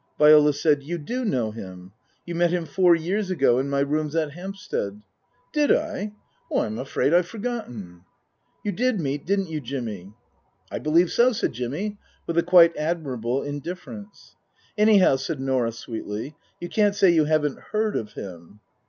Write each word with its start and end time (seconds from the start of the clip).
Viola 0.17 0.51
said," 0.51 0.81
You 0.83 0.97
do 0.97 1.23
know 1.23 1.51
him. 1.51 1.91
You 2.25 2.33
met 2.33 2.49
him 2.49 2.65
four 2.65 2.95
years 2.95 3.29
ago 3.29 3.59
in 3.59 3.69
my 3.69 3.81
rooms 3.81 4.15
at 4.15 4.31
Hampstead."" 4.31 5.03
Did 5.53 5.71
I? 5.71 6.13
I'm 6.51 6.79
afraid 6.79 7.13
I've 7.13 7.27
forgotten."" 7.27 8.01
You 8.65 8.71
did 8.71 8.99
meet, 8.99 9.27
didn't 9.27 9.49
you, 9.49 9.61
Jimmy?"" 9.61 10.13
I 10.71 10.79
believe 10.79 11.11
so," 11.11 11.33
said 11.33 11.53
Jimmy, 11.53 11.99
with 12.25 12.35
a 12.39 12.41
quite 12.41 12.75
admirable 12.75 13.43
indifference." 13.43 14.35
Anyhow," 14.75 15.17
said 15.17 15.39
Norah 15.39 15.71
sweetly," 15.71 16.35
you 16.59 16.67
can't 16.67 16.95
say 16.95 17.11
you 17.11 17.25
haven't 17.25 17.59
heard 17.59 17.95
of 17.95 18.13
him." 18.13 18.59